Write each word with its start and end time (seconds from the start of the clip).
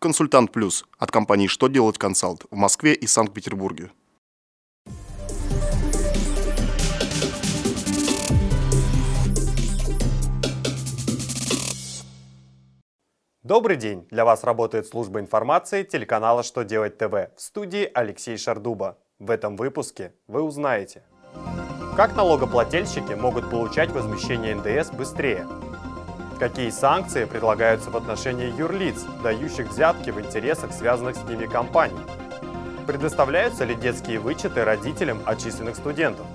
Консультант 0.00 0.52
Плюс 0.52 0.84
от 0.96 1.10
компании 1.10 1.48
«Что 1.48 1.66
делать 1.66 1.98
консалт» 1.98 2.44
в 2.52 2.54
Москве 2.54 2.94
и 2.94 3.08
Санкт-Петербурге. 3.08 3.90
Добрый 13.42 13.76
день! 13.76 14.06
Для 14.12 14.24
вас 14.24 14.44
работает 14.44 14.86
служба 14.86 15.18
информации 15.18 15.82
телеканала 15.82 16.44
«Что 16.44 16.62
делать 16.62 16.96
ТВ» 16.96 17.34
в 17.36 17.40
студии 17.40 17.90
Алексей 17.92 18.36
Шардуба. 18.36 18.98
В 19.18 19.32
этом 19.32 19.56
выпуске 19.56 20.12
вы 20.28 20.42
узнаете, 20.42 21.02
как 21.96 22.14
налогоплательщики 22.14 23.14
могут 23.14 23.50
получать 23.50 23.90
возмещение 23.90 24.54
НДС 24.54 24.92
быстрее, 24.92 25.44
какие 26.38 26.70
санкции 26.70 27.24
предлагаются 27.24 27.90
в 27.90 27.96
отношении 27.96 28.56
юрлиц, 28.56 29.02
дающих 29.22 29.68
взятки 29.68 30.10
в 30.10 30.20
интересах 30.20 30.72
связанных 30.72 31.16
с 31.16 31.24
ними 31.24 31.46
компаний, 31.46 32.00
предоставляются 32.86 33.64
ли 33.64 33.74
детские 33.74 34.20
вычеты 34.20 34.64
родителям 34.64 35.20
отчисленных 35.26 35.76
студентов. 35.76 36.26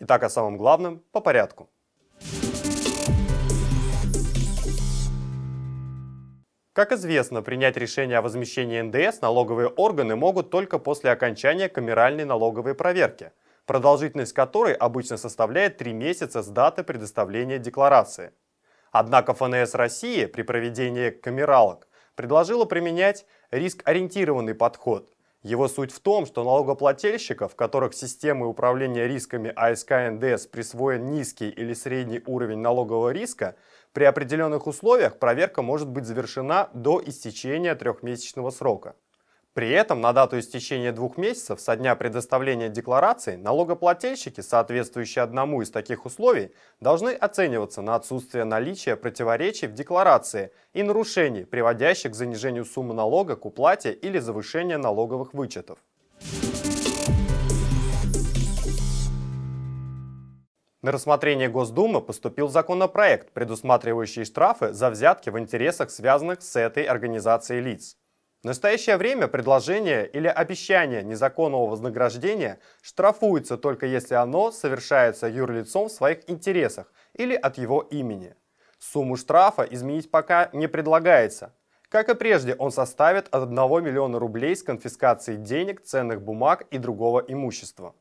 Итак, 0.00 0.22
о 0.24 0.28
самом 0.28 0.56
главном 0.56 1.02
по 1.12 1.20
порядку. 1.20 1.70
Как 6.72 6.92
известно, 6.92 7.42
принять 7.42 7.76
решение 7.76 8.18
о 8.18 8.22
возмещении 8.22 8.80
НДС 8.80 9.20
налоговые 9.20 9.68
органы 9.68 10.14
могут 10.14 10.50
только 10.50 10.78
после 10.78 11.10
окончания 11.10 11.68
камеральной 11.68 12.24
налоговой 12.24 12.74
проверки, 12.74 13.32
продолжительность 13.66 14.32
которой 14.32 14.74
обычно 14.74 15.16
составляет 15.16 15.76
3 15.78 15.92
месяца 15.92 16.42
с 16.42 16.46
даты 16.46 16.84
предоставления 16.84 17.58
декларации. 17.58 18.32
Однако 19.00 19.32
ФНС 19.32 19.76
России 19.76 20.26
при 20.26 20.42
проведении 20.42 21.10
камералок 21.10 21.86
предложила 22.16 22.64
применять 22.64 23.26
риск-ориентированный 23.52 24.56
подход. 24.56 25.12
Его 25.44 25.68
суть 25.68 25.92
в 25.92 26.00
том, 26.00 26.26
что 26.26 26.42
налогоплательщиков, 26.42 27.54
которых 27.54 27.94
системой 27.94 28.50
управления 28.50 29.06
рисками 29.06 29.52
АСК 29.54 30.10
НДС 30.10 30.48
присвоен 30.48 31.12
низкий 31.12 31.48
или 31.48 31.74
средний 31.74 32.20
уровень 32.26 32.58
налогового 32.58 33.10
риска, 33.10 33.54
при 33.92 34.02
определенных 34.02 34.66
условиях 34.66 35.20
проверка 35.20 35.62
может 35.62 35.88
быть 35.88 36.04
завершена 36.04 36.68
до 36.74 37.00
истечения 37.06 37.76
трехмесячного 37.76 38.50
срока. 38.50 38.96
При 39.58 39.70
этом 39.70 40.00
на 40.00 40.12
дату 40.12 40.38
истечения 40.38 40.92
двух 40.92 41.16
месяцев 41.16 41.60
со 41.60 41.74
дня 41.74 41.96
предоставления 41.96 42.68
декларации 42.68 43.34
налогоплательщики, 43.34 44.40
соответствующие 44.40 45.24
одному 45.24 45.62
из 45.62 45.72
таких 45.72 46.06
условий, 46.06 46.52
должны 46.78 47.10
оцениваться 47.10 47.82
на 47.82 47.96
отсутствие 47.96 48.44
наличия 48.44 48.94
противоречий 48.94 49.66
в 49.66 49.74
декларации 49.74 50.52
и 50.74 50.84
нарушений, 50.84 51.42
приводящих 51.42 52.12
к 52.12 52.14
занижению 52.14 52.64
суммы 52.66 52.94
налога 52.94 53.34
к 53.34 53.46
уплате 53.46 53.92
или 53.92 54.20
завышению 54.20 54.78
налоговых 54.78 55.34
вычетов. 55.34 55.80
На 60.82 60.92
рассмотрение 60.92 61.48
Госдумы 61.48 62.00
поступил 62.00 62.48
законопроект, 62.48 63.32
предусматривающий 63.32 64.24
штрафы 64.24 64.72
за 64.72 64.88
взятки 64.88 65.30
в 65.30 65.38
интересах, 65.40 65.90
связанных 65.90 66.42
с 66.42 66.54
этой 66.54 66.84
организацией 66.84 67.60
лиц. 67.60 67.96
В 68.42 68.44
настоящее 68.44 68.98
время 68.98 69.26
предложение 69.26 70.06
или 70.06 70.28
обещание 70.28 71.02
незаконного 71.02 71.66
вознаграждения 71.66 72.60
штрафуется 72.80 73.56
только 73.56 73.86
если 73.86 74.14
оно 74.14 74.52
совершается 74.52 75.26
юрлицом 75.26 75.88
в 75.88 75.92
своих 75.92 76.30
интересах 76.30 76.92
или 77.14 77.34
от 77.34 77.58
его 77.58 77.80
имени. 77.80 78.36
Сумму 78.78 79.16
штрафа 79.16 79.62
изменить 79.62 80.08
пока 80.12 80.50
не 80.52 80.68
предлагается. 80.68 81.52
Как 81.88 82.08
и 82.10 82.14
прежде, 82.14 82.54
он 82.54 82.70
составит 82.70 83.26
от 83.34 83.42
1 83.42 83.56
миллиона 83.84 84.20
рублей 84.20 84.54
с 84.54 84.62
конфискацией 84.62 85.38
денег, 85.38 85.82
ценных 85.82 86.22
бумаг 86.22 86.64
и 86.70 86.78
другого 86.78 87.24
имущества. 87.26 87.96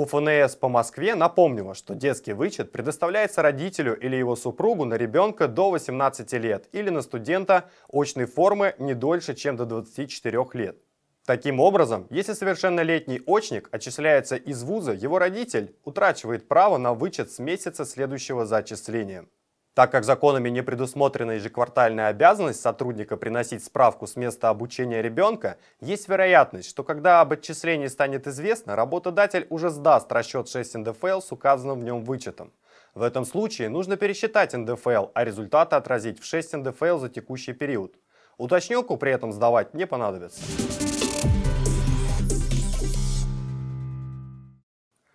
У 0.00 0.06
ФНС 0.06 0.56
по 0.56 0.70
Москве 0.70 1.14
напомнила, 1.14 1.74
что 1.74 1.94
детский 1.94 2.32
вычет 2.32 2.72
предоставляется 2.72 3.42
родителю 3.42 3.94
или 4.00 4.16
его 4.16 4.34
супругу 4.34 4.86
на 4.86 4.94
ребенка 4.94 5.46
до 5.46 5.70
18 5.70 6.32
лет 6.32 6.70
или 6.72 6.88
на 6.88 7.02
студента 7.02 7.68
очной 7.92 8.24
формы 8.24 8.74
не 8.78 8.94
дольше, 8.94 9.34
чем 9.34 9.58
до 9.58 9.66
24 9.66 10.46
лет. 10.54 10.78
Таким 11.26 11.60
образом, 11.60 12.06
если 12.08 12.32
совершеннолетний 12.32 13.20
очник 13.26 13.68
отчисляется 13.72 14.36
из 14.36 14.62
вуза, 14.62 14.92
его 14.92 15.18
родитель 15.18 15.76
утрачивает 15.84 16.48
право 16.48 16.78
на 16.78 16.94
вычет 16.94 17.30
с 17.30 17.38
месяца 17.38 17.84
следующего 17.84 18.46
за 18.46 18.56
отчислением. 18.56 19.28
Так 19.74 19.92
как 19.92 20.04
законами 20.04 20.48
не 20.48 20.62
предусмотрена 20.64 21.32
ежеквартальная 21.32 22.08
обязанность 22.08 22.60
сотрудника 22.60 23.16
приносить 23.16 23.62
справку 23.64 24.08
с 24.08 24.16
места 24.16 24.48
обучения 24.48 25.00
ребенка, 25.00 25.58
есть 25.80 26.08
вероятность, 26.08 26.68
что 26.68 26.82
когда 26.82 27.20
об 27.20 27.32
отчислении 27.32 27.86
станет 27.86 28.26
известно, 28.26 28.74
работодатель 28.74 29.46
уже 29.48 29.70
сдаст 29.70 30.10
расчет 30.10 30.48
6 30.48 30.74
НДФЛ 30.74 31.20
с 31.20 31.30
указанным 31.30 31.78
в 31.78 31.84
нем 31.84 32.02
вычетом. 32.02 32.52
В 32.94 33.02
этом 33.02 33.24
случае 33.24 33.68
нужно 33.68 33.96
пересчитать 33.96 34.54
НДФЛ, 34.54 35.10
а 35.14 35.24
результаты 35.24 35.76
отразить 35.76 36.20
в 36.20 36.24
6 36.24 36.54
НДФЛ 36.54 36.98
за 36.98 37.08
текущий 37.08 37.52
период. 37.52 37.94
Уточненку 38.38 38.96
при 38.96 39.12
этом 39.12 39.32
сдавать 39.32 39.72
не 39.72 39.86
понадобится. 39.86 40.40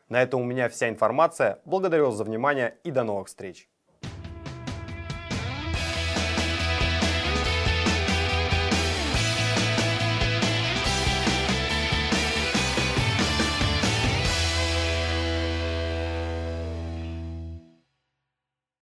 На 0.07 0.21
этом 0.21 0.41
у 0.41 0.45
меня 0.45 0.69
вся 0.69 0.87
информация. 0.87 1.59
Благодарю 1.65 2.05
вас 2.05 2.15
за 2.15 2.23
внимание 2.23 2.77
и 2.85 2.91
до 2.91 3.03
новых 3.03 3.27
встреч. 3.27 3.69